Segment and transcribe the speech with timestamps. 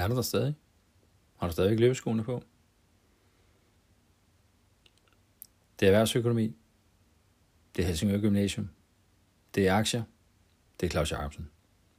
[0.00, 0.54] Er du der stadig?
[1.36, 2.42] Har du stadig løbeskoene på?
[5.80, 6.56] Det er erhvervsøkonomi.
[7.76, 8.70] Det er Helsingør Gymnasium.
[9.54, 10.02] Det er aktier.
[10.80, 11.50] Det er Claus Jacobsen.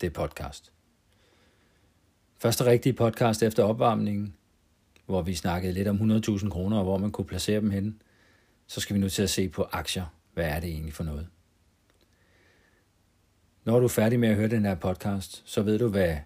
[0.00, 0.72] Det er podcast.
[2.38, 4.36] Første rigtige podcast efter opvarmningen,
[5.06, 7.94] hvor vi snakkede lidt om 100.000 kroner, og hvor man kunne placere dem henne.
[8.66, 10.06] Så skal vi nu til at se på aktier.
[10.34, 11.28] Hvad er det egentlig for noget?
[13.64, 16.16] Når du er færdig med at høre den her podcast, så ved du, hvad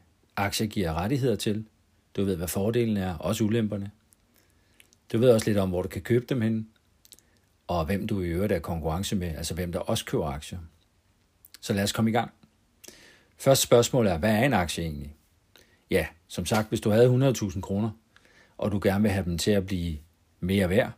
[0.41, 1.65] aktier giver rettigheder til.
[2.17, 3.91] Du ved, hvad fordelen er, også ulemperne.
[5.13, 6.69] Du ved også lidt om, hvor du kan købe dem hen,
[7.67, 10.59] og hvem du i øvrigt er konkurrence med, altså hvem der også køber aktier.
[11.61, 12.31] Så lad os komme i gang.
[13.37, 15.15] Første spørgsmål er, hvad er en aktie egentlig?
[15.91, 17.91] Ja, som sagt, hvis du havde 100.000 kroner,
[18.59, 19.99] og du gerne vil have dem til at blive
[20.41, 20.93] mere værd,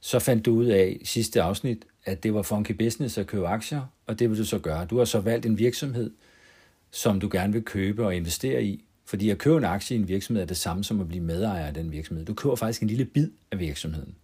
[0.00, 3.48] så fandt du ud af i sidste afsnit, at det var funky business at købe
[3.48, 4.84] aktier, og det vil du så gøre.
[4.84, 6.10] Du har så valgt en virksomhed,
[6.92, 10.08] som du gerne vil købe og investere i, fordi at købe en aktie i en
[10.08, 12.24] virksomhed er det samme som at blive medejer af den virksomhed.
[12.24, 14.14] Du køber faktisk en lille bid af virksomheden.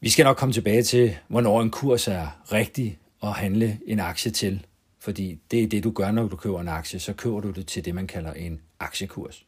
[0.00, 4.30] Vi skal nok komme tilbage til, hvornår en kurs er rigtig at handle en aktie
[4.30, 4.66] til.
[4.98, 7.00] Fordi det er det, du gør, når du køber en aktie.
[7.00, 9.46] Så køber du det til det, man kalder en aktiekurs.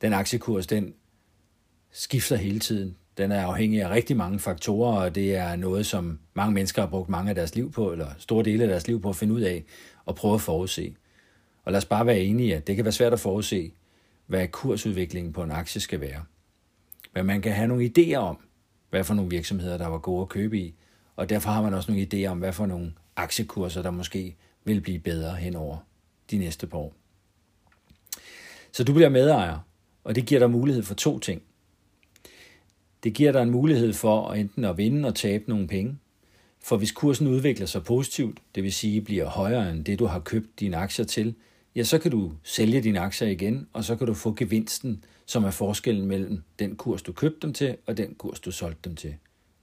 [0.00, 0.94] Den aktiekurs, den
[1.92, 2.96] skifter hele tiden.
[3.18, 6.88] Den er afhængig af rigtig mange faktorer, og det er noget, som mange mennesker har
[6.88, 9.34] brugt mange af deres liv på, eller store dele af deres liv på at finde
[9.34, 9.64] ud af
[10.04, 10.94] og prøve at forudse.
[11.64, 13.72] Og lad os bare være enige, at det kan være svært at forudse,
[14.26, 16.24] hvad kursudviklingen på en aktie skal være.
[17.14, 18.38] Men man kan have nogle idéer om,
[18.90, 20.74] hvad for nogle virksomheder, der var gode at købe i,
[21.16, 24.80] og derfor har man også nogle idéer om, hvad for nogle aktiekurser, der måske vil
[24.80, 25.76] blive bedre henover
[26.30, 26.94] de næste par år.
[28.72, 29.58] Så du bliver medejer,
[30.04, 31.42] og det giver dig mulighed for to ting.
[33.06, 35.98] Det giver dig en mulighed for enten at vinde og tabe nogle penge,
[36.62, 40.18] for hvis kursen udvikler sig positivt, det vil sige bliver højere end det, du har
[40.20, 41.34] købt dine aktier til,
[41.76, 45.44] ja, så kan du sælge dine aktier igen, og så kan du få gevinsten, som
[45.44, 48.96] er forskellen mellem den kurs, du købte dem til, og den kurs, du solgte dem
[48.96, 49.14] til.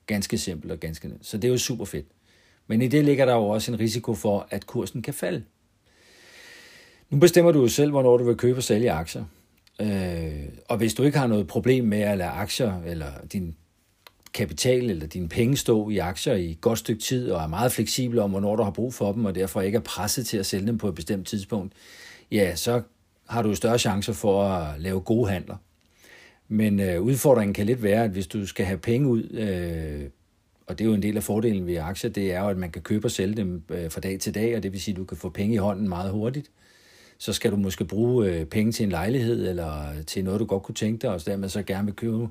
[0.06, 1.26] Ganske simpelt og ganske nemt.
[1.26, 2.08] Så det er jo super fedt.
[2.68, 5.44] Men i det ligger der jo også en risiko for, at kursen kan falde.
[7.10, 9.26] Nu bestemmer du jo selv, hvornår du vil købe og sælge aktier.
[9.82, 13.56] Øh, og hvis du ikke har noget problem med at lade aktier eller din
[14.34, 17.72] kapital eller dine penge stå i aktier i et godt stykke tid, og er meget
[17.72, 20.46] fleksibel om, hvornår du har brug for dem, og derfor ikke er presset til at
[20.46, 21.74] sælge dem på et bestemt tidspunkt,
[22.32, 22.82] ja, så
[23.28, 25.56] har du større chancer for at lave gode handler.
[26.48, 30.10] Men øh, udfordringen kan lidt være, at hvis du skal have penge ud, øh,
[30.68, 32.72] og det er jo en del af fordelen ved aktier, det er jo, at man
[32.72, 34.98] kan købe og sælge dem øh, fra dag til dag, og det vil sige, at
[34.98, 36.52] du kan få penge i hånden meget hurtigt.
[37.24, 40.64] Så skal du måske bruge øh, penge til en lejlighed, eller til noget, du godt
[40.64, 42.28] kunne tænke dig, og dermed så gerne vil købe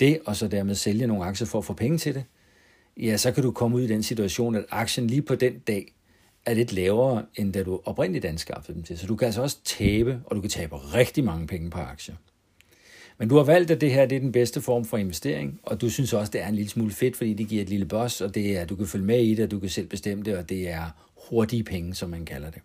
[0.00, 2.24] det, og så dermed sælge nogle aktier for at få penge til det,
[2.96, 5.94] ja, så kan du komme ud i den situation, at aktien lige på den dag
[6.46, 8.98] er lidt lavere, end da du oprindeligt anskaffede dem til.
[8.98, 12.14] Så du kan altså også tabe, og du kan tabe rigtig mange penge på aktier.
[13.18, 15.80] Men du har valgt, at det her det er den bedste form for investering, og
[15.80, 18.20] du synes også, det er en lille smule fedt, fordi det giver et lille boss,
[18.20, 20.36] og det er, du kan følge med i det, og du kan selv bestemme det,
[20.36, 20.90] og det er
[21.28, 22.62] hurtige penge, som man kalder det.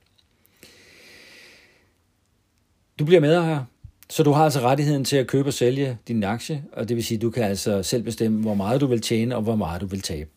[3.00, 3.64] Du bliver med her,
[4.10, 7.04] så du har altså rettigheden til at købe og sælge din aktie, og det vil
[7.04, 9.82] sige, at du kan altså selv bestemme, hvor meget du vil tjene og hvor meget
[9.82, 10.30] du vil tabe.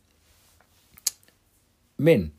[1.96, 2.32] Men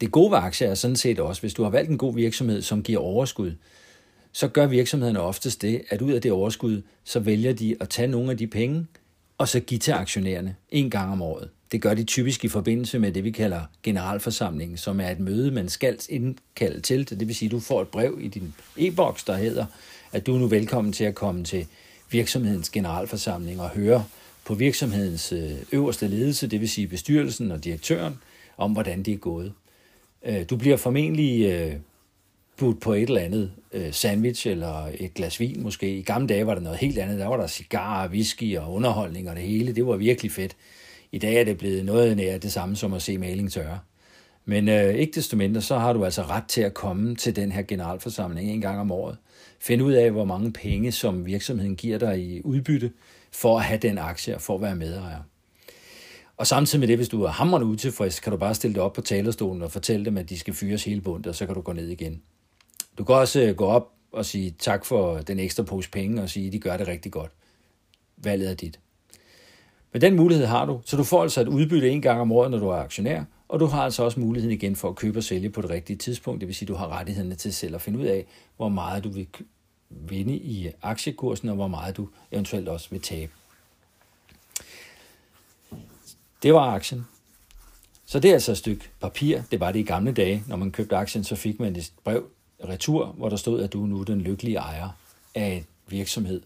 [0.00, 2.62] det gode ved aktier er sådan set også, hvis du har valgt en god virksomhed,
[2.62, 3.54] som giver overskud,
[4.32, 8.08] så gør virksomhederne oftest det, at ud af det overskud, så vælger de at tage
[8.08, 8.86] nogle af de penge,
[9.38, 11.50] og så give til aktionærerne en gang om året.
[11.72, 15.50] Det gør de typisk i forbindelse med det, vi kalder generalforsamlingen, som er et møde,
[15.50, 17.10] man skal indkalde til.
[17.10, 19.66] Det vil sige, at du får et brev i din e-boks, der hedder,
[20.12, 21.66] at du er nu velkommen til at komme til
[22.10, 24.04] virksomhedens generalforsamling og høre
[24.44, 28.18] på virksomhedens øh, øverste ledelse, det vil sige bestyrelsen og direktøren,
[28.56, 29.52] om hvordan det er gået.
[30.24, 31.72] Øh, du bliver formentlig øh,
[32.56, 33.50] budt på et eller andet
[33.90, 35.98] sandwich eller et glas vin måske.
[35.98, 37.18] I gamle dage var der noget helt andet.
[37.18, 39.74] Der var der cigarer, whisky og underholdning og det hele.
[39.74, 40.56] Det var virkelig fedt.
[41.16, 43.78] I dag er det blevet noget nær det samme som at se maling tørre.
[44.44, 47.52] Men øh, ikke desto mindre, så har du altså ret til at komme til den
[47.52, 49.16] her generalforsamling en gang om året.
[49.60, 52.92] Find ud af, hvor mange penge, som virksomheden giver dig i udbytte,
[53.32, 55.18] for at have den aktie og for at være medejer.
[56.36, 58.92] Og samtidig med det, hvis du er hammerende utilfreds, kan du bare stille dig op
[58.92, 61.60] på talerstolen og fortælle dem, at de skal fyres hele bundet, og så kan du
[61.60, 62.22] gå ned igen.
[62.98, 66.30] Du kan også øh, gå op og sige tak for den ekstra pose penge, og
[66.30, 67.32] sige, at de gør det rigtig godt.
[68.16, 68.80] Valget er dit.
[69.96, 72.50] Men den mulighed har du, så du får altså et udbytte en gang om året,
[72.50, 75.24] når du er aktionær, og du har altså også muligheden igen for at købe og
[75.24, 76.40] sælge på det rigtige tidspunkt.
[76.40, 78.26] Det vil sige, at du har rettighederne til selv at finde ud af,
[78.56, 79.26] hvor meget du vil
[79.90, 83.32] vinde i aktiekursen, og hvor meget du eventuelt også vil tabe.
[86.42, 87.06] Det var aktien.
[88.06, 89.42] Så det er altså et stykke papir.
[89.50, 90.44] Det var det i gamle dage.
[90.46, 92.24] Når man købte aktien, så fik man et brev
[92.68, 94.88] retur, hvor der stod, at du er nu den lykkelige ejer
[95.34, 96.42] af en virksomhed,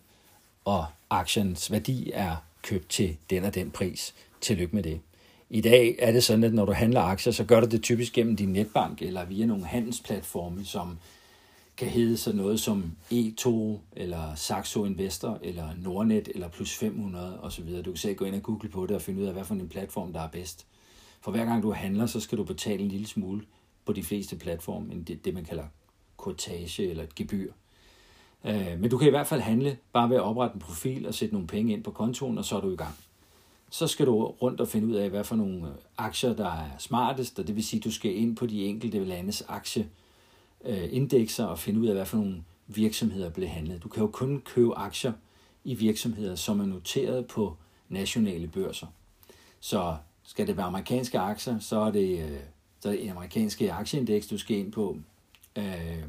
[0.64, 4.14] og aktiens værdi er købt til den og den pris.
[4.40, 5.00] Tillykke med det.
[5.50, 8.12] I dag er det sådan, at når du handler aktier, så gør du det typisk
[8.12, 10.98] gennem din netbank eller via nogle handelsplatforme, som
[11.76, 17.76] kan hedde sådan noget som E2 eller Saxo Investor eller Nordnet eller Plus 500 osv.
[17.76, 19.54] Du kan selv gå ind og google på det og finde ud af, hvad for
[19.54, 20.66] en platform, der er bedst.
[21.20, 23.42] For hver gang du handler, så skal du betale en lille smule
[23.84, 25.64] på de fleste platforme, end det, det man kalder
[26.16, 27.52] kortage eller et gebyr.
[28.44, 31.14] Øh, men du kan i hvert fald handle bare ved at oprette en profil og
[31.14, 32.94] sætte nogle penge ind på kontoen, og så er du i gang.
[33.70, 36.68] Så skal du rundt og finde ud af, hvad for nogle øh, aktier, der er
[36.78, 41.58] smartest, og det vil sige, at du skal ind på de enkelte landes aktieindekser og
[41.58, 43.82] finde ud af, hvad for nogle virksomheder bliver handlet.
[43.82, 45.12] Du kan jo kun købe aktier
[45.64, 47.56] i virksomheder, som er noteret på
[47.88, 48.86] nationale børser.
[49.60, 52.40] Så skal det være amerikanske aktier, så er det, øh,
[52.80, 54.96] så er det en amerikanske aktieindeks, du skal ind på.
[55.58, 56.04] Øh,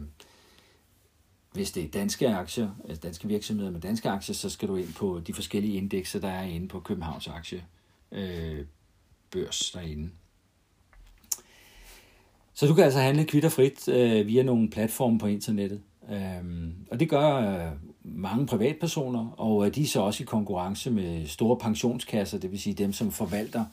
[1.54, 4.94] hvis det er danske aktier, altså danske virksomheder med danske aktier, så skal du ind
[4.94, 7.64] på de forskellige indekser, der er inde på Københavns aktie
[8.12, 8.66] øh,
[9.32, 10.10] børs derinde.
[12.54, 15.82] Så du kan altså handle kvitterfrit øh, via nogle platforme på internettet.
[16.12, 17.72] Øhm, og det gør øh,
[18.04, 22.60] mange privatpersoner, og øh, de er så også i konkurrence med store pensionskasser, det vil
[22.60, 23.66] sige dem, som forvalter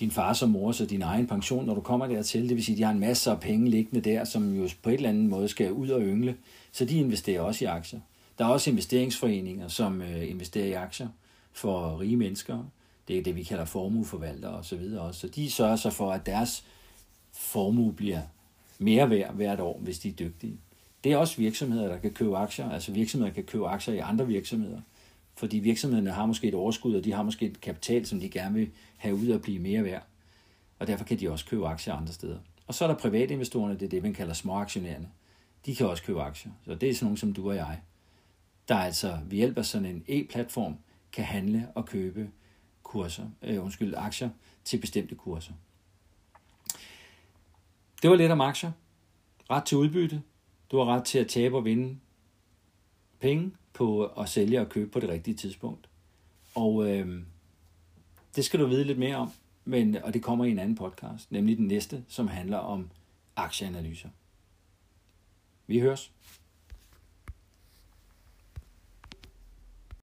[0.00, 2.48] din fars og mors og din egen pension, når du kommer dertil.
[2.48, 4.90] Det vil sige, at de har en masse af penge liggende der, som jo på
[4.90, 6.36] et eller andet måde skal ud og yngle.
[6.72, 8.00] Så de investerer også i aktier.
[8.38, 11.08] Der er også investeringsforeninger, som øh, investerer i aktier
[11.52, 12.64] for rige mennesker.
[13.08, 14.82] Det er det, vi kalder formueforvaltere osv.
[15.12, 16.64] Så de sørger sig for, at deres
[17.32, 18.20] formue bliver
[18.78, 20.56] mere værd hvert år, hvis de er dygtige.
[21.04, 22.70] Det er også virksomheder, der kan købe aktier.
[22.70, 24.80] Altså virksomheder kan købe aktier i andre virksomheder.
[25.38, 28.54] Fordi virksomhederne har måske et overskud, og de har måske et kapital, som de gerne
[28.54, 30.06] vil have ud og blive mere værd.
[30.78, 32.38] Og derfor kan de også købe aktier andre steder.
[32.66, 35.08] Og så er der privatinvestorerne, det er det, man kalder småaktionærerne.
[35.66, 36.52] De kan også købe aktier.
[36.64, 37.80] Så det er sådan nogle som du og jeg,
[38.68, 40.74] der altså ved hjælp af sådan en e-platform
[41.12, 42.30] kan handle og købe
[42.82, 44.30] kurser, øh, undskyld, aktier
[44.64, 45.52] til bestemte kurser.
[48.02, 48.72] Det var lidt om aktier.
[49.50, 50.22] Ret til udbytte.
[50.70, 51.98] Du har ret til at tabe og vinde
[53.20, 55.88] penge på at sælge og købe på det rigtige tidspunkt.
[56.54, 57.22] Og øh,
[58.36, 59.30] det skal du vide lidt mere om,
[59.64, 62.90] men, og det kommer i en anden podcast, nemlig den næste, som handler om
[63.36, 64.08] aktieanalyser.
[65.66, 66.12] Vi høres.